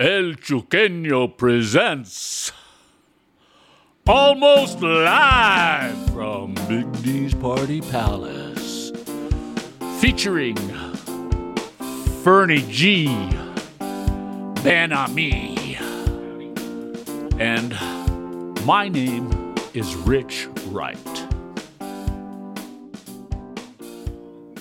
[0.00, 2.52] El Chuqueño presents
[4.06, 8.92] Almost Live from Big D's Party Palace,
[10.00, 10.56] featuring
[12.24, 13.08] Fernie G,
[14.64, 15.76] Ben Ami,
[17.38, 17.76] and
[18.64, 20.96] my name is Rich Wright.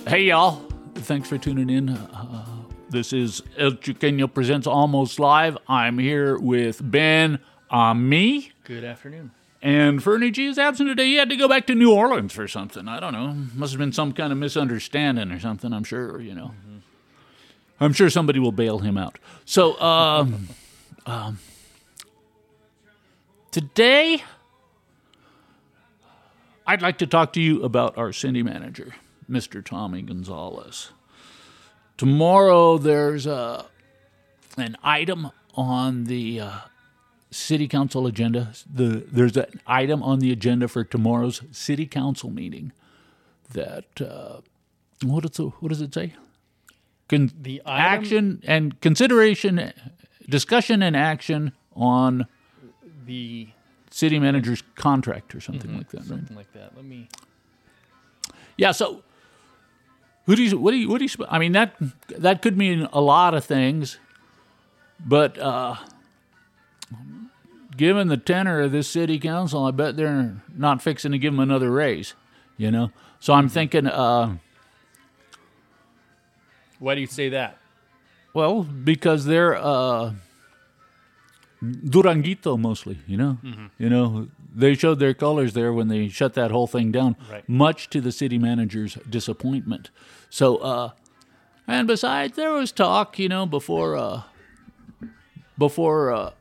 [0.06, 0.62] Hey, y'all.
[0.96, 1.92] Thanks for tuning in.
[1.92, 2.48] Uh,
[2.90, 5.58] this is El Chuqueño Presents Almost Live.
[5.68, 7.39] I'm here with Ben
[7.70, 8.52] Ami.
[8.64, 9.32] Good afternoon.
[9.61, 11.06] And Fernie G is absent today.
[11.06, 12.88] He had to go back to New Orleans for something.
[12.88, 13.36] I don't know.
[13.54, 16.54] Must have been some kind of misunderstanding or something, I'm sure, you know.
[17.80, 19.19] I'm sure somebody will bail him out.
[19.46, 20.50] So, um,
[21.06, 21.39] um,
[23.52, 24.24] today,
[26.66, 28.96] I'd like to talk to you about our city manager,
[29.30, 29.64] Mr.
[29.64, 30.92] Tommy Gonzalez.
[32.00, 33.66] Tomorrow, there's a,
[34.56, 36.52] an item on the uh,
[37.30, 38.53] city council agenda.
[38.73, 42.72] The, there's an item on the agenda for tomorrow's city council meeting
[43.52, 44.38] that, uh,
[45.03, 46.14] what, is it, what does it say?
[47.09, 49.73] Con- The item- action and consideration,
[50.30, 52.28] discussion and action on
[53.06, 53.50] The
[53.91, 56.08] city manager's contract or something like that, right?
[56.08, 56.78] something like that.
[56.78, 57.09] Let me.
[58.56, 58.72] Yeah.
[58.72, 59.03] So,
[60.30, 60.59] who do you?
[60.59, 60.88] What do you?
[60.88, 61.25] What do you?
[61.27, 61.73] I mean that
[62.19, 63.97] that could mean a lot of things,
[65.03, 65.77] but uh,
[67.75, 71.39] given the tenor of this city council, I bet they're not fixing to give him
[71.39, 72.13] another raise.
[72.57, 72.91] You know.
[73.19, 73.88] So I'm thinking.
[73.88, 74.38] Uh,
[76.77, 77.57] Why do you say that?
[78.35, 80.13] well, because they're uh,
[81.63, 82.99] Duranguito mostly.
[83.07, 83.38] You know.
[83.77, 84.27] You know.
[84.55, 87.47] They showed their colors there when they shut that whole thing down, Right.
[87.47, 89.91] much to the city manager's disappointment.
[90.29, 90.89] So, uh,
[91.67, 94.23] and besides, there was talk, you know, before, uh,
[95.57, 96.31] before, uh,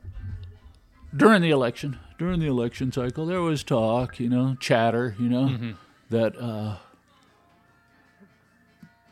[1.15, 5.75] during the election, during the election cycle, there was talk, you know, chatter, you know,
[6.09, 6.77] that uh,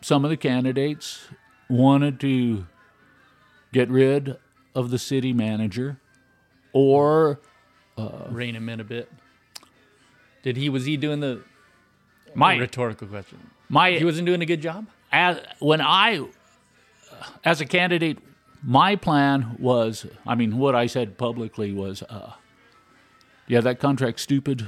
[0.01, 1.27] some of the candidates
[1.69, 2.65] wanted to
[3.73, 4.37] get rid
[4.77, 5.97] of the city manager
[6.71, 7.39] or
[8.29, 9.11] Rein him in a bit.
[10.43, 10.69] Did he?
[10.69, 11.41] Was he doing the
[12.35, 13.39] my rhetorical question?
[13.69, 14.85] my He wasn't doing a good job.
[15.11, 16.27] as when I,
[17.43, 18.19] as a candidate,
[18.61, 22.33] my plan was, I mean, what I said publicly was, uh,
[23.47, 24.67] yeah, that contract's stupid.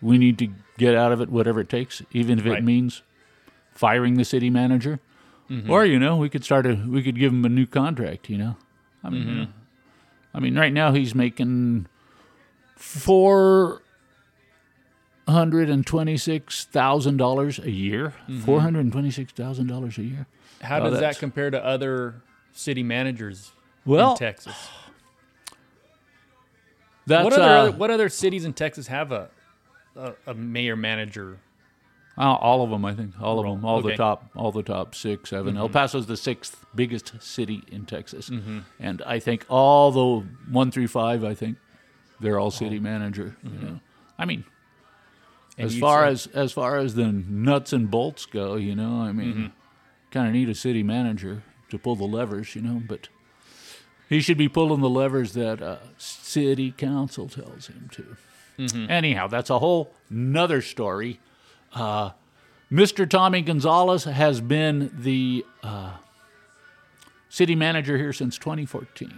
[0.00, 0.48] We need to
[0.78, 3.02] get out of it, whatever it takes, even if it means
[3.74, 4.98] firing the city manager.
[5.68, 8.30] Or you know, we could start a, we could give him a new contract.
[8.30, 8.56] You know,
[9.06, 9.46] I mean, know.
[10.34, 11.86] I mean, right now he's making
[12.76, 13.82] four
[15.28, 18.14] hundred and twenty-six thousand dollars a year.
[18.44, 20.26] Four hundred and twenty-six thousand dollars a year.
[20.60, 22.22] How Oh, does that compare to other
[22.52, 23.52] city managers
[23.84, 24.54] Well, in Texas?
[27.06, 29.28] that's What other, uh, what other cities in Texas have a
[29.94, 31.38] a, a mayor manager?
[32.18, 32.84] All of them.
[32.84, 33.64] I think all of them.
[33.64, 35.58] All the top, all the top six, 7 mm-hmm.
[35.58, 38.60] El Paso's the sixth biggest city in Texas, mm-hmm.
[38.80, 41.24] and I think all the one through five.
[41.24, 41.58] I think
[42.20, 42.82] they're all city oh.
[42.82, 43.36] manager.
[43.42, 43.66] You mm-hmm.
[43.66, 43.80] know,
[44.18, 44.44] I mean,
[45.58, 49.00] And as far say- as as far as the nuts and bolts go, you know,
[49.02, 49.52] I mean,
[50.10, 53.08] kind of need a city manager to pull the levers, you know, but
[54.08, 58.16] he should be pulling the levers that uh, city council tells him to.
[58.88, 61.20] Anyhow, that's a whole nother story.
[61.72, 62.10] Uh,
[62.70, 63.08] Mr.
[63.08, 65.92] Tommy Gonzalez has been the uh,
[67.28, 69.08] city manager here since 2014.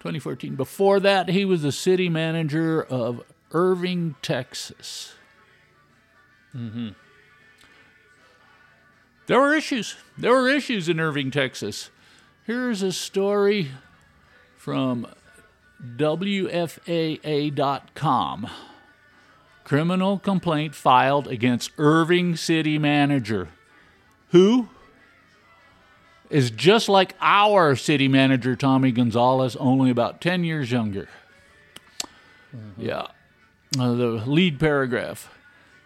[0.00, 0.54] 2014.
[0.54, 3.22] Before that, he was the city manager of
[3.52, 5.14] Irving, Texas.
[9.26, 9.96] There were issues.
[10.18, 11.90] There were issues in Irving, Texas.
[12.44, 13.68] Here's a story
[14.56, 15.06] from
[15.96, 16.80] WFAA.com.
[19.70, 23.50] Criminal complaint filed against Irving city manager,
[24.30, 24.68] who
[26.28, 31.08] is just like our city manager, Tommy Gonzalez, only about 10 years younger.
[32.76, 33.06] Yeah.
[33.78, 35.32] Uh, the lead paragraph.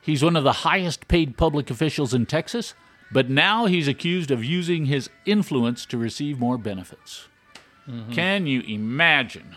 [0.01, 2.73] He's one of the highest paid public officials in Texas,
[3.13, 7.29] but now he's accused of using his influence to receive more benefits.
[8.13, 9.57] Can you imagine?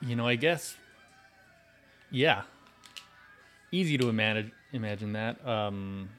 [0.00, 0.78] You know, I guess.
[2.10, 2.42] Yeah.
[3.70, 5.46] Easy to imagine imagine that.
[5.46, 6.10] Um,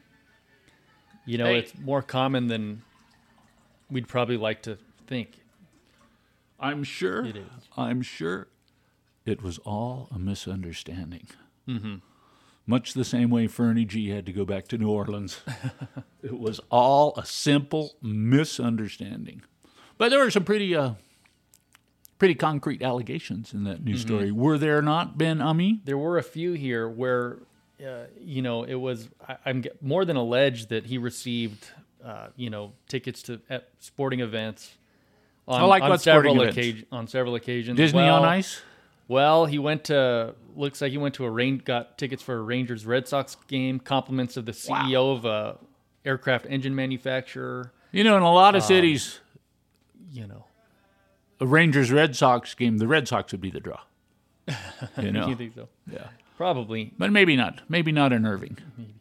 [1.25, 1.59] you know, Hey.
[1.59, 2.81] it's more common than
[3.89, 4.77] we'd probably like to
[5.07, 5.41] think.
[6.59, 7.25] I'm sure.
[7.25, 7.45] It is.
[7.77, 8.47] I'm sure
[9.25, 11.27] it was all a misunderstanding.
[11.67, 11.95] Mm-hmm.
[12.67, 15.41] Much the same way Fernie G had to go back to New Orleans.
[16.23, 19.41] it was all a simple misunderstanding.
[19.97, 20.93] But there were some pretty uh,
[22.19, 24.31] pretty concrete allegations in that news story.
[24.31, 25.81] Were there not, Ben Ami?
[25.85, 27.39] There were a few here where,
[27.83, 31.65] uh, you know, it was I, I'm more than alleged that he received,
[32.05, 34.77] uh, you know, tickets to at sporting events.
[35.47, 36.87] On, I like on what several sporting events?
[36.91, 37.77] on several occasions.
[37.77, 38.61] Disney well, on Ice?
[39.07, 42.41] Well, he went to looks like he went to a rain got tickets for a
[42.41, 43.79] Rangers Red Sox game.
[43.79, 45.57] Compliments of the CEO of a
[46.05, 47.71] aircraft engine manufacturer.
[47.91, 49.19] You know, in a lot of cities,
[50.11, 50.45] You know,
[51.39, 53.79] a Rangers Red Sox game, the Red Sox would be the draw.
[55.01, 55.67] You know, you think so?
[55.91, 56.07] yeah,
[56.37, 56.91] Probably.
[56.97, 57.61] but maybe not.
[57.69, 58.57] Maybe not in Irving.
[58.77, 58.93] Maybe.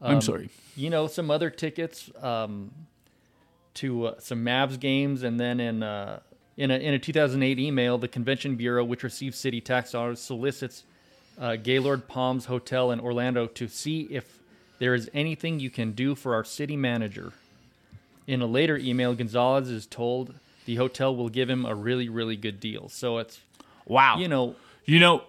[0.00, 0.48] I'm sorry.
[0.76, 2.70] you know, some other tickets um,
[3.74, 6.20] to uh, some Mavs games, and then in uh,
[6.56, 10.84] in a in a 2008 email, the Convention Bureau, which receives city tax dollars, solicits
[11.38, 14.38] uh, Gaylord Palms Hotel in Orlando to see if
[14.78, 17.32] there is anything you can do for our city manager.
[18.26, 22.36] In a later email, Gonzalez is told the hotel will give him a really really
[22.36, 22.88] good deal.
[22.88, 23.40] So it's
[23.86, 24.18] Wow.
[24.18, 24.54] you know,
[24.84, 25.22] you know,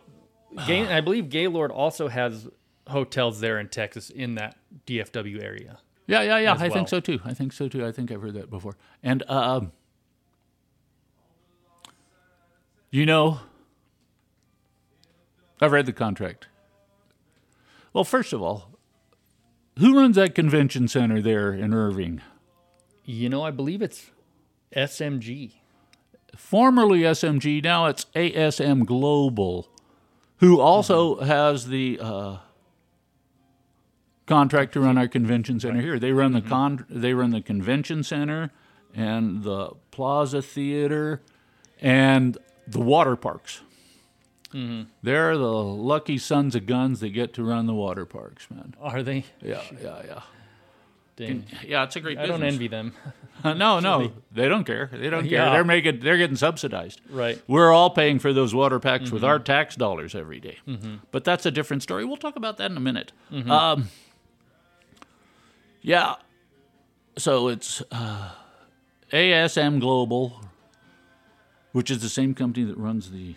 [0.67, 2.47] Gay, I believe Gaylord also has
[2.87, 5.79] hotels there in Texas in that DFW area.
[6.05, 6.53] Yeah, yeah, yeah.
[6.53, 6.69] I well.
[6.71, 7.19] think so too.
[7.25, 7.85] I think so too.
[7.85, 8.75] I think I've heard that before.
[9.01, 9.71] And um,
[12.91, 13.39] you know,
[15.59, 16.47] I've read the contract.
[17.93, 18.69] Well, first of all,
[19.79, 22.21] who runs that convention center there in Irving?
[23.05, 24.11] You know, I believe it's
[24.75, 25.53] SMG.
[26.35, 29.69] Formerly SMG, now it's ASM Global,
[30.37, 31.25] who also mm-hmm.
[31.25, 32.37] has the uh,
[34.25, 35.99] contract to run our convention center here.
[35.99, 36.49] They run the mm-hmm.
[36.49, 38.51] con, they run the convention center
[38.95, 41.21] and the Plaza Theater
[41.81, 42.37] and
[42.67, 43.61] the water parks.
[44.53, 44.89] Mm-hmm.
[45.01, 48.75] They're the lucky sons of guns that get to run the water parks, man.
[48.79, 49.25] Are they?
[49.41, 50.21] Yeah, yeah, yeah.
[51.15, 51.45] Dang.
[51.65, 52.93] Yeah, it's a great I don't envy them.
[53.43, 54.89] no, no, they don't care.
[54.91, 55.31] They don't care.
[55.31, 55.49] Yeah.
[55.51, 55.99] They're making.
[55.99, 57.01] They're getting subsidized.
[57.09, 57.39] Right.
[57.47, 59.29] We're all paying for those water packs with Mm-hmm.
[59.29, 60.57] our tax dollars every day.
[61.11, 62.03] But that's a different story.
[62.05, 63.11] We'll talk about that in a minute.
[63.31, 63.51] Mm-hmm.
[63.51, 63.89] Um,
[65.81, 66.15] yeah.
[67.17, 68.31] So it's uh,
[69.11, 70.41] ASM Global,
[71.73, 73.35] which is the same company that runs the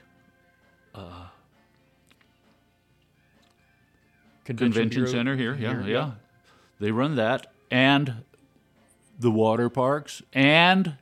[4.44, 5.54] convention Bureau center here.
[5.54, 6.10] Yeah, here, yeah, yeah.
[6.80, 7.46] They run that
[7.76, 8.24] and
[9.18, 10.22] the water parks.
[10.32, 10.94] And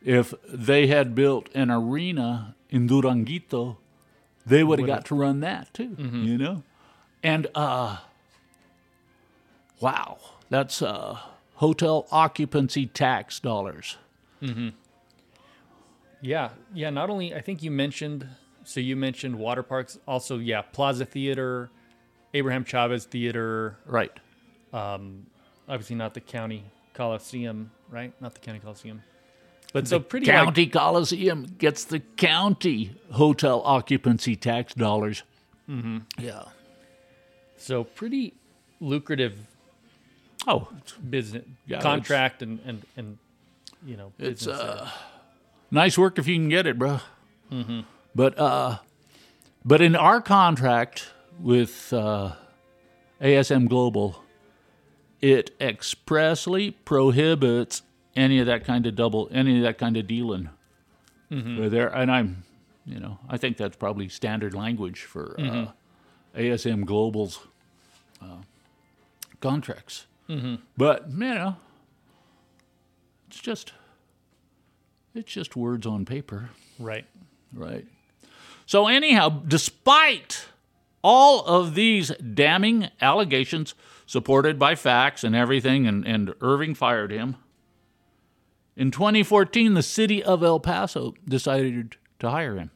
[0.00, 3.76] if they had built an arena in Duranguito,
[4.46, 5.88] they would have got to run that too.
[5.88, 6.22] Mm-hmm.
[6.22, 6.62] You know,
[7.24, 7.96] and uh,
[9.80, 11.18] wow, that's uh,
[11.56, 13.96] hotel occupancy tax dollars.
[16.22, 16.90] Yeah, yeah.
[16.90, 18.28] Not only I think you mentioned.
[18.62, 19.98] So you mentioned water parks.
[20.06, 21.70] Also, yeah, Plaza Theater,
[22.32, 23.78] Abraham Chavez Theater.
[23.86, 24.12] Right.
[25.70, 26.64] Obviously, not the county
[26.94, 28.12] coliseum, right?
[28.20, 29.02] Not the county coliseum.
[29.72, 35.22] But so pretty like, County Coliseum gets the county hotel occupancy tax dollars.
[35.68, 35.98] Mm-hmm.
[36.18, 36.42] Yeah.
[37.56, 38.34] so pretty
[38.80, 39.34] lucrative
[40.48, 40.68] Oh,
[41.08, 43.18] business Yeah, contract and and and
[43.86, 44.90] you know It's uh,
[45.70, 46.98] nice work if you can get it, bro.
[48.14, 48.78] But uh,
[49.64, 52.32] but in our contract with uh,
[53.20, 54.24] ASM Global,
[55.22, 57.82] it expressly prohibits
[58.16, 60.50] any of that kind of double, any of that kind of dealing.
[61.32, 62.44] Uh, There, and I'm,
[62.84, 65.66] you know, I think that's probably standard language for uh,
[66.36, 67.38] ASM Global's
[68.20, 68.38] uh,
[69.40, 70.06] contracts.
[70.76, 71.56] But you know,
[73.28, 73.72] it's just
[75.14, 77.04] it's just words on paper, right.
[77.52, 77.84] right?
[78.66, 80.46] So anyhow, despite
[81.02, 83.74] all of these damning allegations
[84.10, 87.36] supported by facts and everything, and, and Irving fired him.
[88.74, 92.72] In 2014, the city of El Paso decided to hire him.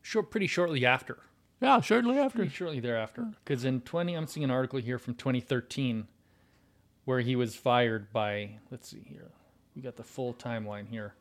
[0.00, 1.18] Short, pretty shortly after.
[1.60, 2.38] Yeah, shortly after.
[2.38, 3.26] Pretty shortly thereafter.
[3.44, 6.08] Because in 20, I'm seeing an article here from 2013
[7.04, 9.28] where he was fired by, let's see here.
[9.76, 11.12] We got the full timeline here.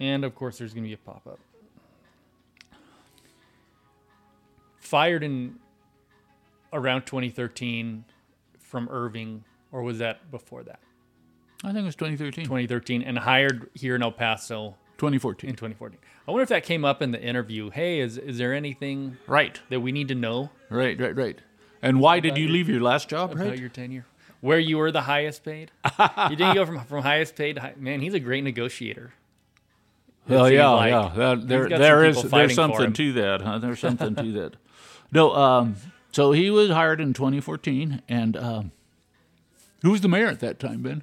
[0.00, 1.40] And of course, there's going to be a pop up.
[4.80, 5.54] Fired in
[6.72, 8.04] around 2013
[8.58, 10.80] from Irving, or was that before that?
[11.64, 12.44] I think it was 2013.
[12.44, 15.50] 2013, and hired here in El Paso 2014.
[15.50, 15.98] in 2014.
[16.26, 17.70] I wonder if that came up in the interview.
[17.70, 21.38] Hey, is, is there anything Right, that we need to know right, right, right.
[21.82, 23.58] And why did you leave your last job, about right?
[23.58, 24.06] your tenure?
[24.40, 25.70] Where you were the highest paid?
[26.30, 27.56] you didn't go from from highest paid.
[27.56, 29.12] To high, man, he's a great negotiator.
[30.28, 30.90] Well, yeah, like.
[30.90, 31.12] yeah.
[31.14, 33.58] That, there, got there some is there's something to that, huh?
[33.58, 34.56] There's something to that.
[35.10, 35.76] No, um,
[36.12, 38.72] so he was hired in 2014, and um,
[39.82, 41.02] who was the mayor at that time, Ben?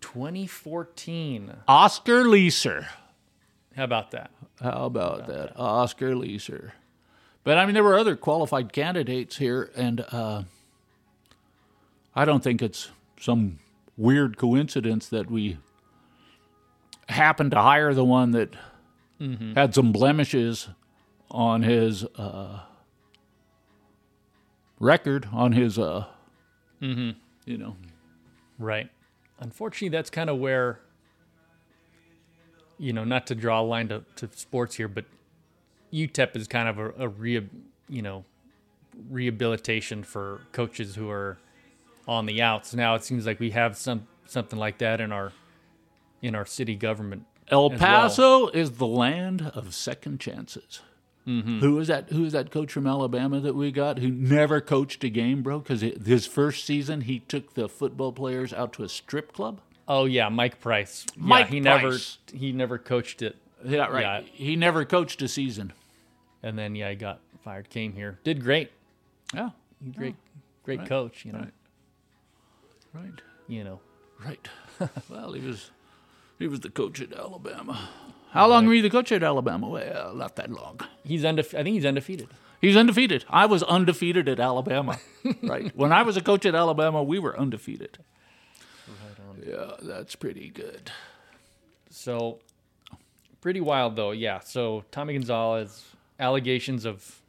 [0.00, 1.52] 2014.
[1.66, 2.86] Oscar Leeser.
[3.76, 4.30] How about that?
[4.60, 5.52] How about that?
[5.56, 6.72] Oscar Leeser.
[7.44, 10.42] But I mean, there were other qualified candidates here, and uh,
[12.14, 13.58] I don't think it's some
[13.96, 15.58] weird coincidence that we
[17.08, 18.54] happened to hire the one that
[19.54, 20.68] had some blemishes
[21.30, 22.60] on his uh,
[24.78, 26.06] record, on his, uh,
[26.80, 27.10] mm-hmm.
[27.44, 27.76] you know,
[28.58, 28.90] Right.
[29.38, 30.80] Unfortunately, that's kind of where,
[32.76, 35.04] you know, not to draw a line to, to sports here, but
[35.92, 37.46] UTEP is kind of a, a re,
[37.88, 38.24] you know,
[39.08, 41.38] rehabilitation for coaches who are
[42.08, 42.74] on the outs.
[42.74, 45.32] Now it seems like we have some something like that in our
[46.20, 47.24] in our city government.
[47.48, 47.78] El as well.
[47.78, 50.80] Paso is the land of second chances.
[51.28, 51.58] Mm-hmm.
[51.60, 52.08] Who is that?
[52.10, 55.58] Who is that coach from Alabama that we got who never coached a game, bro?
[55.58, 59.60] Because his first season he took the football players out to a strip club.
[59.86, 61.04] Oh yeah, Mike Price.
[61.16, 62.18] Mike yeah, he Price.
[62.30, 64.02] never he never coached it, Yeah, right.
[64.02, 64.20] Yeah.
[64.32, 65.74] He never coached a season.
[66.42, 67.68] and then yeah, he got fired.
[67.68, 68.70] Came here, did great,
[69.34, 69.50] Yeah,
[69.96, 70.14] great,
[70.62, 70.88] great Right.
[70.88, 71.24] coach.
[71.26, 71.52] You know, Right.
[72.94, 73.80] right, you know.
[74.24, 74.48] right.
[75.10, 75.70] well, he was
[76.38, 77.90] he was the coach at Alabama.
[78.30, 79.68] How long were you the coach at Alabama?
[79.68, 80.80] Well, not that long.
[81.04, 82.28] He's undefe- I think he's undefeated.
[82.60, 83.24] He's undefeated.
[83.30, 84.98] I was undefeated at Alabama.
[85.42, 85.74] right.
[85.76, 87.98] When I was a coach at Alabama, we were undefeated.
[89.46, 90.90] Yeah, that's pretty good.
[91.90, 92.40] So
[93.40, 94.10] pretty wild though.
[94.10, 94.40] Yeah.
[94.40, 95.84] So Tommy Gonzalez
[96.18, 97.20] allegations of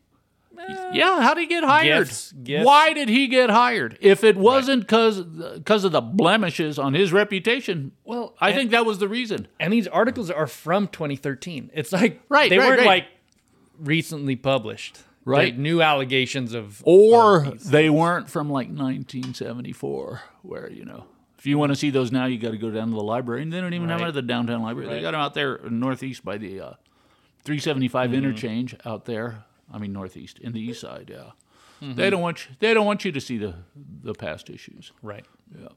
[0.94, 2.08] Yeah, how did he get hired?
[2.08, 2.66] Gifts, gifts.
[2.66, 3.98] Why did he get hired?
[4.01, 8.72] If it wasn't because because of the blemishes on his reputation, well, I and, think
[8.72, 9.48] that was the reason.
[9.60, 11.72] and these articles are from 2013.
[11.74, 12.86] It's like Right, they right, weren't right.
[12.88, 13.06] like
[13.80, 15.00] recently published.
[15.25, 15.54] Right.
[15.54, 21.06] They're new allegations of Or of they weren't from like 1974, where you know.
[21.38, 23.44] If you want to see those now, you got to go down to the library,
[23.44, 24.89] and they don't even have them at the downtown library.
[24.89, 26.74] They got them out there northeast by the uh,
[27.46, 28.18] 375 Mm-hmm.
[28.18, 29.46] interchange out there.
[29.72, 31.10] I mean northeast in the east side.
[31.14, 31.32] Yeah,
[31.82, 31.96] Mm-hmm.
[31.96, 32.56] they don't want you.
[32.60, 33.56] They don't want you to see the
[34.04, 34.92] the past issues.
[35.02, 35.26] right.
[35.58, 35.70] Yeah.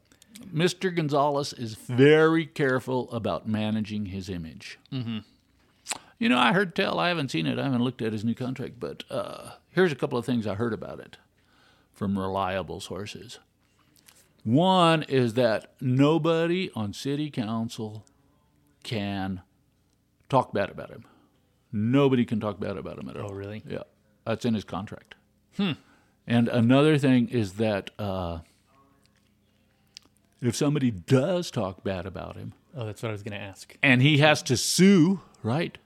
[0.53, 0.93] Mr.
[0.93, 4.79] Gonzalez is very careful about managing his image.
[4.91, 5.19] Mm-hmm.
[6.17, 8.33] You know, I heard tell, I haven't seen it, I haven't looked at his new
[8.33, 11.17] contract, but uh, here's a couple of things I heard about it
[11.93, 13.37] from reliable sources.
[14.43, 18.03] One is that nobody on city council
[18.83, 19.41] can
[20.29, 21.05] talk bad about him.
[21.73, 23.31] Nobody can talk bad about him at all.
[23.31, 23.63] Oh, really?
[23.67, 23.79] Yeah,
[24.25, 25.15] that's in his contract.
[25.57, 25.71] Hmm.
[26.27, 28.39] And another thing is that uh,
[30.41, 33.75] if somebody does talk bad about him Oh, that's what I was going to ask.
[33.83, 35.77] and he has to sue, right,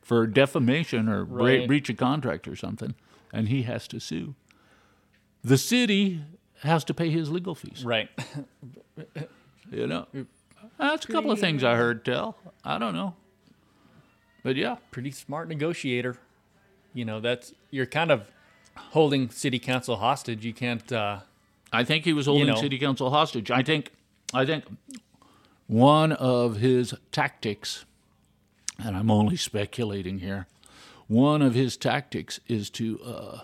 [0.00, 2.94] for defamation or bre- breach of contract or something,
[3.32, 4.34] and he has to sue,
[5.42, 6.22] the city
[6.62, 7.84] has to pay his legal fees.
[7.84, 8.08] Right.
[9.70, 10.06] You know,
[10.78, 12.36] that's a couple of things I heard tell.
[12.64, 13.14] I don't know,
[14.44, 16.18] but yeah, Pretty smart negotiator.
[16.92, 18.30] You know, that's you're kind of
[18.76, 20.44] holding city council hostage.
[20.44, 21.20] You can't uh
[21.74, 22.54] I think he was holding know.
[22.54, 23.50] city council hostage.
[23.50, 23.90] I think,
[24.32, 24.64] I think
[25.66, 27.84] one of his tactics,
[28.78, 30.46] and I'm only speculating here,
[31.08, 33.40] one of his tactics is to uh,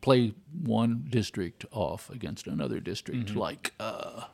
[0.00, 3.36] play one district off against another district.
[3.36, 4.24] Like, uh,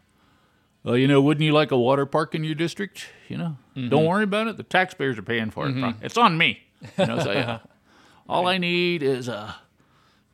[0.85, 3.07] well, you know, wouldn't you like a water park in your district?
[3.29, 4.57] You know, don't worry about it.
[4.57, 5.95] The taxpayers are paying for it.
[6.03, 6.61] It's on me.
[6.99, 7.59] You know, so yeah.
[8.29, 9.57] all I need is a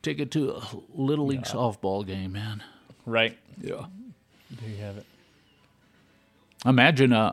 [0.03, 0.63] ticket to a
[0.95, 2.63] little league softball game, man.
[3.07, 3.37] right.
[3.61, 3.87] Yeah.
[4.51, 5.05] There you have it.
[6.65, 7.33] Imagine uh,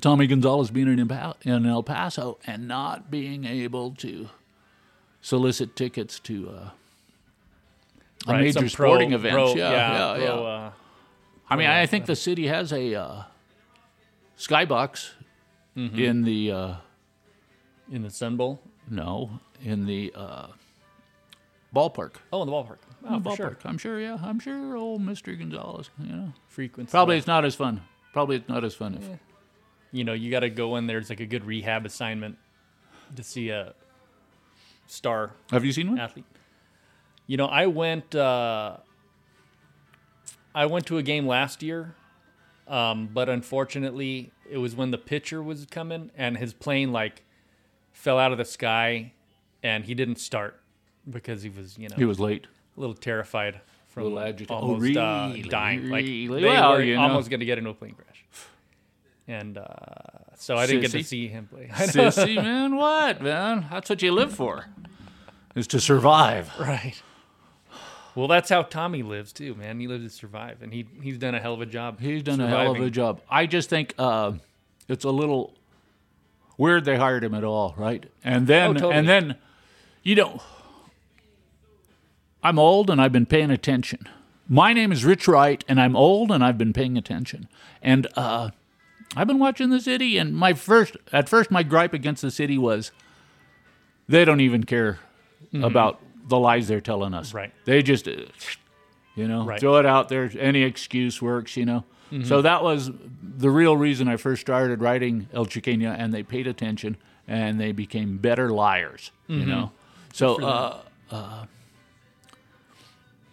[0.00, 0.98] Tommy Gonzalez being in,
[1.44, 4.28] in El Paso and not being able to
[5.20, 6.72] solicit tickets to uh, a
[8.32, 9.34] Right, major some pro- sporting events.
[9.34, 10.26] pro- yeah, yeah, yeah.
[10.26, 10.70] pro, Uh,
[11.48, 13.22] I mean, I think the city has a uh,
[14.38, 15.10] skybox
[15.76, 15.98] Mm-hmm.
[15.98, 16.74] in the uh,
[17.92, 18.60] in the Sun Bowl.
[18.88, 20.46] no in the uh,
[21.74, 22.12] ballpark.
[22.32, 22.78] Oh, in the ballpark.
[23.04, 23.36] Oh, for ballpark.
[23.36, 23.56] sure.
[23.66, 24.00] I'm sure.
[24.00, 24.74] Yeah, I'm sure.
[24.74, 25.90] Old Mister Gonzalez.
[25.98, 26.90] You know, Frequency.
[26.90, 27.82] probably it's not as fun.
[28.14, 29.06] Probably it's not as fun if
[29.92, 30.86] you know, you got to go in.
[30.86, 30.96] there.
[30.98, 32.38] It's like a good rehab assignment
[33.14, 33.74] to see a
[34.86, 35.98] star Have you seen one?
[36.00, 36.24] athlete.
[37.26, 38.14] You know, I went.
[38.14, 38.78] Uh,
[40.56, 41.94] I went to a game last year,
[42.66, 47.22] um, but unfortunately, it was when the pitcher was coming and his plane like
[47.92, 49.12] fell out of the sky,
[49.62, 50.58] and he didn't start
[51.08, 52.46] because he was, you know, He was late.
[52.76, 54.50] a little terrified from little agitated.
[54.50, 55.42] Oh, almost uh, really?
[55.42, 55.88] dying.
[55.90, 56.40] Like Really?
[56.40, 57.02] they Well, were you know.
[57.02, 58.24] almost going to get into a plane crash.
[59.28, 59.64] And uh,
[60.36, 61.68] so I didn't get to see him play.
[61.74, 61.92] I know.
[62.08, 63.66] Sissy, man, what, man?
[63.70, 64.66] That's what you live for,
[65.54, 66.50] is to survive.
[66.60, 66.94] right.
[68.16, 69.78] Well, that's how Tommy lives too, man.
[69.78, 72.00] He lives to survive, and he he's done a hell of a job.
[72.00, 73.20] He's done a hell of a job.
[73.30, 74.32] I just think uh,
[74.88, 75.52] it's a little
[76.56, 78.06] weird they hired him at all, right?
[78.24, 78.94] And then Oh, totally.
[78.94, 79.36] and then
[80.02, 80.40] you know
[82.42, 84.08] I'm old and I've been paying attention.
[84.48, 87.48] My name is Rich Wright and I'm old and I've been paying attention.
[87.82, 88.50] And uh,
[89.16, 92.56] I've been watching the city and my first at first my gripe against the city
[92.56, 92.92] was
[94.08, 95.00] they don't even care
[95.52, 97.28] about the lies they're telling us.
[97.28, 97.36] Mm-hmm.
[97.36, 97.52] Right.
[97.64, 98.12] They just uh,
[99.14, 99.58] you know, Right.
[99.60, 100.30] throw it out there.
[100.38, 101.84] Any excuse works, you know.
[102.22, 102.88] So that was
[103.20, 107.72] the real reason I first started writing El Chuqueño, and they paid attention and they
[107.72, 109.72] became better liars, you know.
[110.12, 110.78] So uh,
[111.10, 111.46] uh,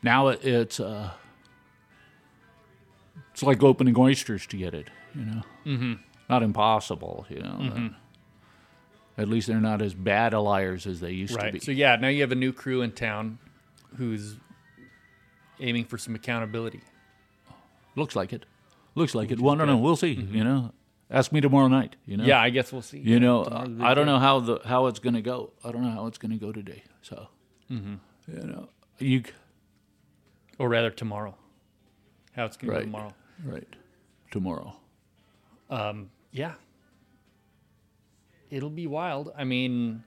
[0.02, 1.12] now it, it's uh,
[3.32, 5.42] it's like opening oysters to get it, you know.
[5.66, 5.94] Mm-hmm.
[6.30, 7.92] Not impossible, you know.
[9.18, 11.44] At least they're not as bad a liars as they used to be.
[11.52, 11.64] Right.
[11.64, 13.38] So yeah, now you have a new crew in town
[13.98, 14.38] who's
[15.60, 16.82] aiming for some accountability.
[17.96, 18.46] Looks like it.
[18.96, 19.40] Looks like it.
[19.40, 20.14] Well, no, no, we'll see.
[20.14, 20.72] You know,
[21.12, 21.96] ask me tomorrow night.
[22.08, 22.24] You know.
[22.24, 22.98] Yeah, I guess we'll see.
[23.00, 25.52] You know, Tomorrow's I don't know how the how it's going to go.
[25.64, 26.84] I don't know how it's going to go today.
[27.02, 27.28] So,
[27.72, 27.96] Mm-hmm.
[28.36, 29.24] you know, you
[30.60, 31.36] or rather tomorrow.
[32.36, 32.80] How it's going to Right.
[32.80, 33.14] go tomorrow.
[33.46, 33.68] right
[34.32, 34.76] tomorrow.
[36.32, 36.54] Yeah.
[38.54, 39.34] It'll be wild.
[39.36, 40.04] I mean,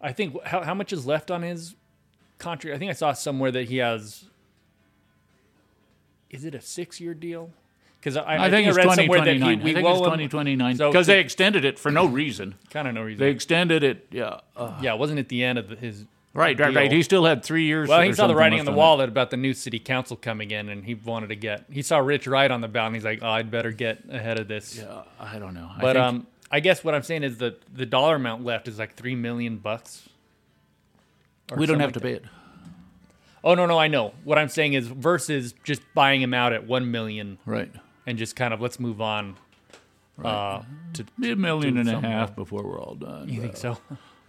[0.00, 1.76] I think how how much is left on his
[2.38, 2.74] contract?
[2.74, 4.24] I think I saw somewhere that he has.
[6.28, 7.50] Is it a six year deal?
[8.00, 9.60] Because I, I, I, think, it's I read twenty somewhere that he, nine.
[9.60, 12.56] I think it's twenty twenty nine because they extended it for no reason.
[12.70, 13.20] Kind of no reason.
[13.20, 14.06] They extended it.
[14.10, 14.40] Yeah.
[14.56, 16.04] Uh, yeah, it wasn't at the end of the, his.
[16.34, 16.58] right.
[16.58, 16.74] Right.
[16.74, 16.90] Right.
[16.92, 17.88] He still had three years.
[17.88, 20.50] Well, he saw the writing on the wall that about the new city council coming
[20.50, 21.64] in, and he wanted to get.
[21.70, 24.40] He saw Rich Wright on the ballot, and he's like, "Oh, I'd better get ahead
[24.40, 25.70] of this." Yeah, I don't know.
[25.76, 28.68] I But think- um, I guess what I'm saying is that the dollar amount left
[28.68, 30.08] is like three million bucks.
[31.56, 32.04] we don't have like to that.
[32.06, 32.24] pay it.
[33.44, 34.14] Oh no, no, I know.
[34.24, 37.70] What I'm saying is versus just buying him out at one million Right.
[38.06, 39.36] and just kind of let's move on.
[40.22, 40.62] Uh,
[40.94, 43.28] to Be a million and a half before we're all done.
[43.28, 43.78] you think so?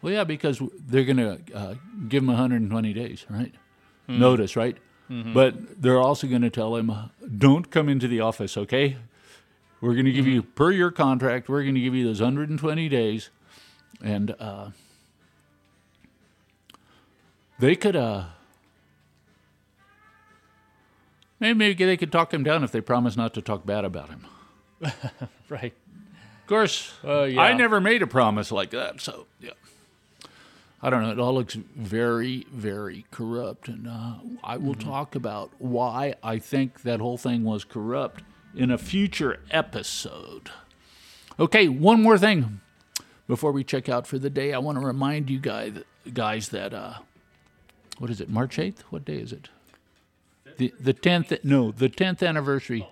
[0.04, 1.74] Well, yeah, because they're going to uh,
[2.08, 3.54] give him 120 days, right?
[4.06, 4.20] Hmm.
[4.20, 4.78] Notice, right?
[5.10, 5.34] Mm-hmm.
[5.34, 6.92] But they're also going to tell him,
[7.38, 8.98] don't come into the office, okay?
[9.82, 10.34] We're going to give Mm-hmm.
[10.34, 13.30] you, per your contract, we're going to give you those 120 days.
[14.04, 14.72] And uh,
[17.60, 18.26] they could, uh,
[21.40, 24.10] maybe, maybe they could talk him down if they promise not to talk bad about
[24.10, 24.26] him.
[25.50, 25.74] right.
[26.42, 27.42] Of course, Uh, yeah.
[27.42, 29.52] I never made a promise like that, so yeah.
[30.82, 31.12] I don't know.
[31.12, 34.14] It all looks very, very corrupt, and uh,
[34.44, 34.90] I will Mm-hmm.
[34.90, 38.24] talk about why I think that whole thing was corrupt
[38.56, 40.50] in a future episode.
[41.40, 42.62] Okay, one more thing
[43.28, 44.54] before we check out for the day.
[44.54, 45.84] I want to remind you guys,
[46.14, 46.96] guys that uh,
[47.98, 48.30] what is it?
[48.30, 48.82] March eighth?
[48.90, 49.50] What day is it?
[50.58, 51.34] The the tenth?
[51.44, 52.88] No, the tenth anniversary.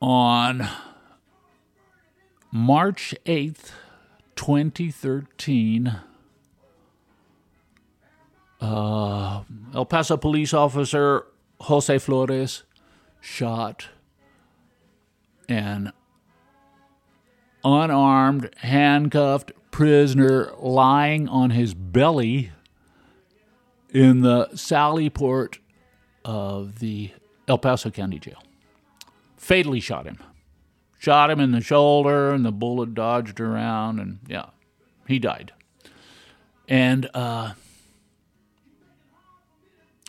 [0.00, 0.68] on
[2.52, 3.72] March 8th,
[4.36, 6.00] 2013,
[8.60, 9.42] uh,
[9.74, 11.26] El Paso police officer
[11.62, 12.62] Jose Flores
[13.20, 13.88] shot
[15.48, 15.92] an
[17.64, 22.52] unarmed, handcuffed prisoner lying on his belly
[23.90, 25.58] in the Sally Port
[26.24, 27.12] of the
[27.48, 28.42] El Paso County Jail
[29.48, 30.18] fatally shot him.
[30.98, 34.46] Shot him in the shoulder, and the bullet dodged around, and yeah,
[35.06, 35.52] he died.
[36.68, 37.52] And, uh,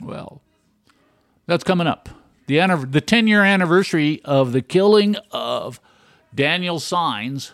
[0.02, 0.42] well,
[1.50, 2.10] that's coming up.
[2.48, 5.80] The, the 10 year anniversary of the killing of
[6.34, 7.52] Daniel Saenz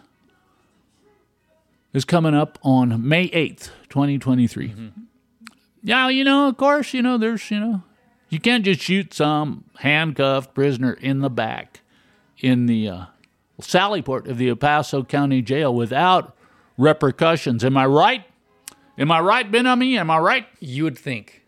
[1.94, 4.92] is coming up on May 8th, 2023.
[5.82, 7.84] Yeah, you know, of course, you know, there's, you know,
[8.30, 11.82] you can't just shoot some handcuffed prisoner in the back
[12.40, 13.06] in the uh,
[13.62, 16.36] Sallyport of the El Paso County Jail without
[16.78, 17.64] repercussions.
[17.64, 18.26] Am I right?
[18.98, 19.98] Am I right, Ben Ami?
[19.98, 20.48] Am I right?
[20.60, 21.45] You would think.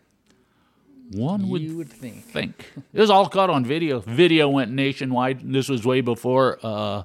[1.12, 2.24] One would would think.
[2.24, 2.72] think.
[2.92, 4.00] It was all caught on video.
[4.00, 5.52] Video went nationwide.
[5.52, 7.04] This was way before uh,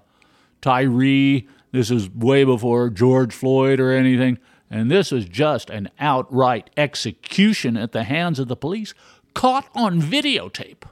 [0.62, 1.48] Tyree.
[1.72, 4.40] This was way before George Floyd or anything.
[4.70, 8.94] And this was just an outright execution at the hands of the police,
[9.34, 10.84] caught on videotape.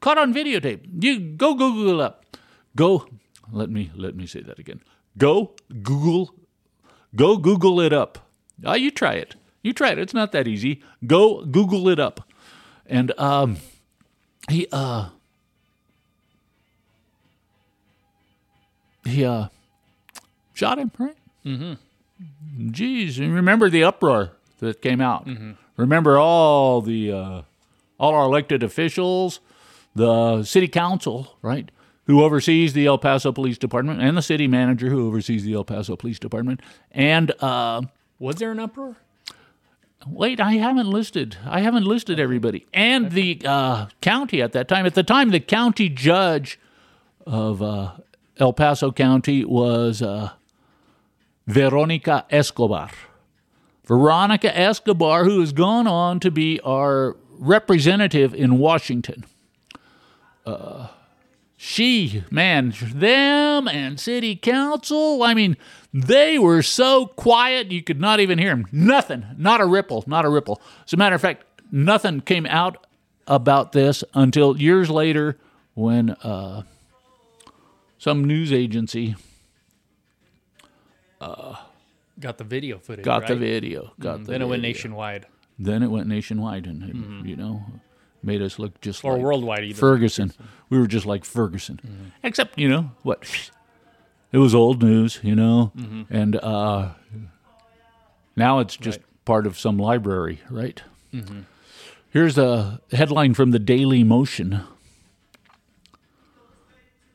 [0.00, 1.02] Caught on videotape.
[1.02, 2.36] You go Google it up.
[2.76, 3.06] Go.
[3.52, 4.80] Let me let me say that again.
[5.16, 6.34] Go Google.
[7.14, 8.30] Go Google it up.
[8.64, 9.34] Ah, you try it.
[9.62, 9.98] You try it.
[9.98, 10.82] It's not that easy.
[11.06, 12.29] Go Google it up.
[12.90, 13.56] And um,
[14.48, 15.08] he uh
[19.04, 19.46] he uh
[20.54, 21.16] shot him right.
[21.46, 22.68] Mm-hmm.
[22.70, 25.26] Jeez, and remember the uproar that came out,
[25.76, 27.42] Remember all the uh,
[27.98, 29.40] all our elected officials,
[29.94, 31.70] the city council, right,
[32.04, 35.64] who oversees the El Paso Police Department, and the city manager who oversees the El
[35.64, 36.60] Paso Police Department,
[36.92, 37.80] and uh,
[38.18, 38.96] Was there an uproar?
[40.06, 41.36] Wait, I haven't listed.
[41.44, 42.66] I haven't listed everybody.
[42.72, 44.86] And the uh, county at that time.
[44.86, 46.58] At the time, the county judge
[47.26, 47.92] of uh,
[48.38, 50.30] El Paso County was uh,
[51.46, 52.90] Veronica Escobar.
[53.84, 59.24] Veronica Escobar, who has gone on to be our representative in Washington.
[60.46, 60.88] Uh,
[61.62, 65.58] she, man, them and city council, I mean,
[65.92, 68.66] they were so quiet you could not even hear them.
[68.72, 70.58] Nothing, not a ripple, not a ripple.
[70.86, 72.86] As a matter of fact, nothing came out
[73.26, 75.36] about this until years later
[75.74, 76.62] when uh,
[77.98, 79.14] some news agency
[81.20, 81.56] uh,
[82.18, 83.04] Got the video footage.
[83.04, 83.92] got the video.
[84.00, 85.26] Got the Mm, Then it went nationwide
[85.58, 87.62] Then it went nationwide and, it, you know,
[88.22, 89.76] made us look just or like worldwide.
[89.76, 90.32] Ferguson.
[90.68, 92.04] We were just like Ferguson, mm-hmm.
[92.22, 93.50] except you know what?
[94.32, 96.02] It was old news, you know, mm-hmm.
[96.08, 96.90] and uh,
[98.36, 99.24] now it's just Right.
[99.24, 100.82] part of some library, right?
[101.12, 101.40] Mm-hmm.
[102.10, 104.62] Here's a headline from the Daily Motion.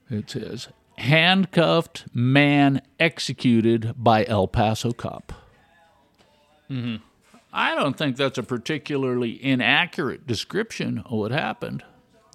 [0.10, 5.34] It says, "Handcuffed man executed by El Paso cop."
[7.58, 11.84] I don't think that's a particularly inaccurate description of what happened.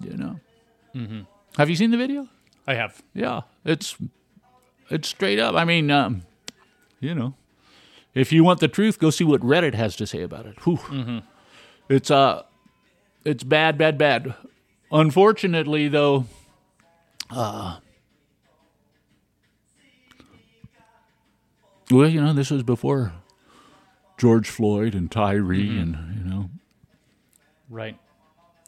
[0.03, 0.39] You know.
[0.95, 1.21] Mm-hmm.
[1.57, 2.27] Have you seen the video?
[2.65, 3.03] I have.
[3.13, 3.95] Yeah, it's
[4.89, 5.53] it's straight up.
[5.53, 6.23] I mean, um,
[6.99, 7.35] you know,
[8.15, 10.57] if you want the truth, go see what Reddit has to say about it.
[10.65, 11.21] Whew.
[11.87, 12.43] It's uh,
[13.23, 14.33] it's bad, bad, bad.
[14.91, 16.25] Unfortunately, though,
[17.29, 17.77] uh,
[21.91, 23.13] well, you know, this was before
[24.21, 26.49] George Floyd and Tyree and you know
[27.71, 27.97] Right.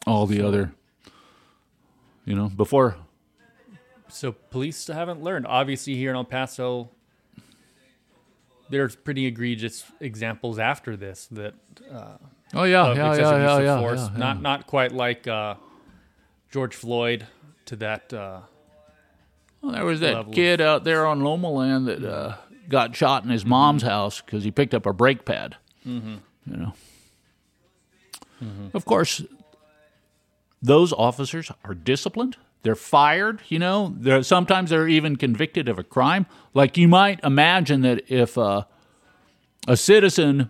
[0.08, 0.74] all the other,
[2.26, 2.96] you know, before
[4.08, 5.46] So police haven't learned.
[5.46, 6.90] Obviously, here in El Paso,
[8.70, 11.54] there's pretty egregious examples after this that
[12.56, 14.00] Oh yeah, yeah, yeah, yeah, of yeah, force.
[14.00, 14.18] yeah, yeah.
[14.18, 15.54] Not not quite like uh,
[16.52, 17.28] George Floyd
[17.66, 18.12] to that.
[18.12, 18.42] Uh,
[19.62, 22.38] Well, there was that level kid out there on Lomaland that uh,
[22.70, 25.58] got shot in his mom's house because he picked up a brake pad.
[25.86, 26.16] Mm-hmm.
[26.46, 26.74] You know.
[28.74, 29.24] Of course,
[30.62, 32.38] those officers are disciplined.
[32.64, 33.42] They're fired.
[33.50, 36.26] You know, they're sometimes they're even convicted of a crime.
[36.54, 38.64] Like you might imagine that if uh,
[39.68, 40.50] a citizen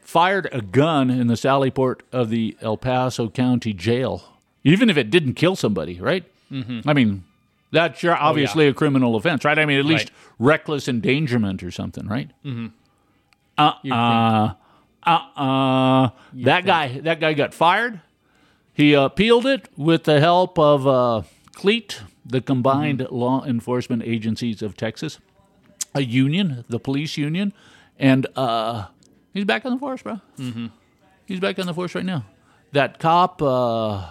[0.00, 4.22] fired a gun in the Sallyport of the El Paso County Jail,
[4.62, 6.24] even if it didn't kill somebody, right?
[6.50, 6.88] Mm-hmm.
[6.88, 7.24] I mean,
[7.72, 9.58] that's sure obviously a criminal offense, right?
[9.58, 10.18] I mean, at least Right.
[10.38, 12.30] reckless endangerment or something, right?
[12.44, 12.72] You'd
[13.58, 14.52] Uh,
[15.04, 18.00] uh, that guy, that guy got fired.
[18.72, 21.22] He appealed it with the help of uh,
[21.54, 23.14] CLEAT, the Combined Mm-hmm.
[23.14, 25.18] Law Enforcement Agencies of Texas,
[25.94, 27.52] a union, the police union,
[27.98, 28.86] and uh,
[29.34, 30.20] he's back on the force, bro.
[30.38, 30.66] Mm-hmm.
[31.26, 32.24] He's back on the force right now.
[32.72, 34.10] That cop uh,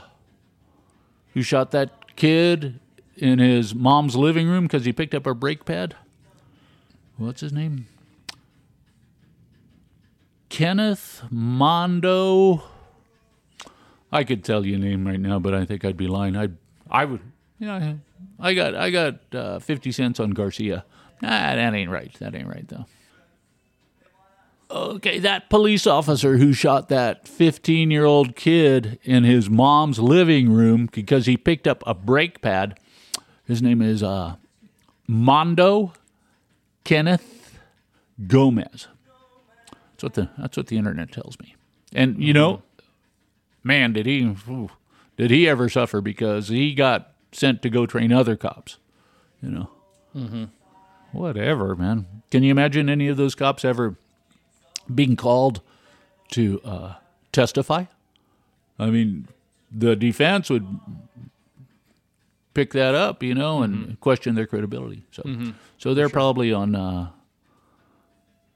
[1.34, 2.80] who shot that kid
[3.18, 5.96] in his mom's living room because he picked up a brake pad.
[7.18, 7.88] What's his name?
[10.50, 12.64] Kenneth Mondo.
[14.12, 16.36] I could tell you a name right now, but I think I'd be lying.
[16.36, 16.50] I
[16.90, 17.22] I would,
[17.60, 17.98] you know,
[18.40, 20.84] I got I got uh, fifty cents on Garcia.
[21.22, 22.14] Nah, that ain't right.
[22.20, 22.86] That ain't right though.
[24.72, 30.52] Okay, that police officer who shot that 15 year old kid in his mom's living
[30.52, 32.80] room because he picked up a brake pad.
[33.52, 34.36] His name is uh,
[35.10, 35.92] Mondo
[36.86, 37.60] Kenneth
[38.26, 38.88] Gomez.
[39.92, 41.58] That's what the that's what the internet tells me.
[41.94, 42.62] And you know,
[43.62, 44.70] man, did he ooh,
[45.18, 48.78] did he ever suffer because he got sent to go train other cops?
[49.42, 49.70] You know,
[50.16, 50.46] mm-hmm.
[51.12, 52.06] whatever, man.
[52.32, 53.98] Can you imagine any of those cops ever
[54.96, 55.60] being called
[56.30, 56.94] to uh,
[57.34, 57.84] testify?
[58.80, 59.28] I mean,
[59.70, 60.66] the defense would
[62.54, 65.04] pick that up, you know, and question their credibility.
[65.12, 65.24] So,
[65.78, 67.10] so they're probably on uh,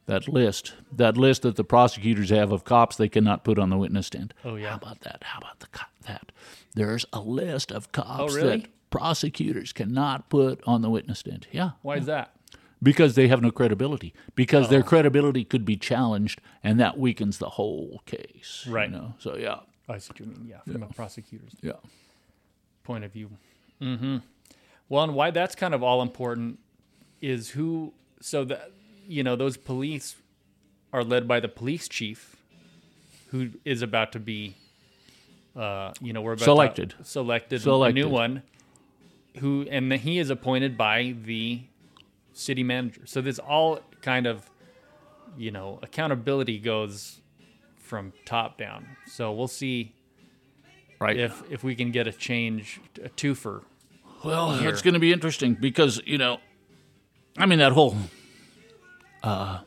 [0.06, 3.78] that list, that list that the prosecutors have of cops they cannot put on the
[3.78, 4.34] witness stand.
[4.44, 4.72] Oh, yeah.
[4.72, 5.24] How about that?
[5.24, 6.32] How about the co- that?
[6.76, 8.58] There's a list of cops Oh, really?
[8.62, 11.48] that prosecutors cannot put on the witness stand.
[11.52, 12.32] Yeah, Why is that?
[12.84, 14.14] because they have no credibility.
[14.36, 14.70] Because Oh.
[14.70, 18.66] their credibility could be challenged, and that weakens the whole case.
[18.70, 18.90] Right.
[18.92, 19.14] You know?
[19.18, 20.48] So yeah, I see what you mean.
[20.48, 21.74] Yeah, from a prosecutor's yeah.
[22.84, 23.32] point of view.
[23.86, 24.18] Mm-hmm.
[24.90, 26.60] Well, and why that's kind of all important
[27.22, 27.94] is who.
[28.22, 28.72] So that
[29.08, 30.16] you know, those police
[30.92, 32.36] are led by the police chief,
[33.28, 34.56] who is about to be,
[35.56, 36.96] uh, you know, we're about Selected.
[36.98, 37.96] to selected, a Selected.
[38.02, 38.42] new one,
[39.38, 41.62] who and then he is appointed by the
[42.34, 43.02] city manager.
[43.06, 44.50] So this all kind of,
[45.38, 47.22] you know, accountability goes
[47.78, 48.88] from top down.
[49.08, 49.94] So we'll see
[51.00, 51.18] Right.
[51.18, 53.64] if if we can get a change, a twofer.
[54.24, 54.70] Well, here.
[54.70, 56.40] it's going to be interesting because you know,
[57.38, 57.96] I mean that whole
[59.24, 59.60] uh,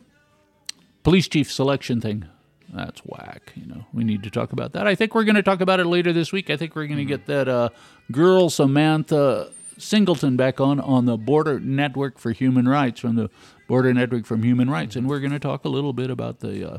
[1.03, 2.27] police chief selection thing.
[2.73, 3.53] That's whack.
[3.55, 4.87] You know, we need to talk about that.
[4.87, 6.51] I think we're going to talk about it later this week.
[6.51, 7.71] I think we're going to get that uh,
[8.13, 13.31] girl Samantha Singleton back on on the Border Network for Human Rights from the
[13.69, 16.75] Border Network from Human Rights, and we're going to talk a little bit about the.
[16.75, 16.79] Uh,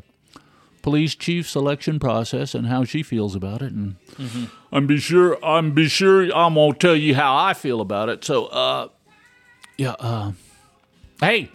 [0.90, 3.96] police chief selection process and how she feels about it and
[4.72, 8.24] I'm be sure I'm be sure I'm gonna tell you how I feel about it.
[8.26, 8.88] So uh
[9.78, 10.32] yeah, uh
[11.22, 11.52] hey,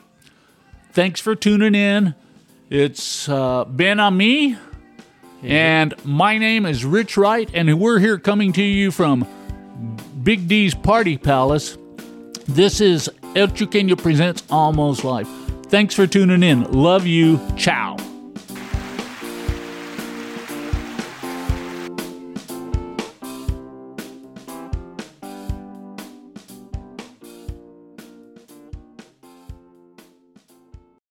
[0.93, 2.15] thanks for tuning in.
[2.71, 4.57] It's uh been on me.
[5.43, 9.27] And my name is Rich Wright, and we're here coming to you from
[10.23, 11.77] Big D's Party Palace.
[12.47, 15.29] This is El Chuqueño Presents Almost Life.
[15.67, 16.71] Thanks for tuning in.
[16.73, 17.41] Love you.
[17.57, 17.97] Ciao.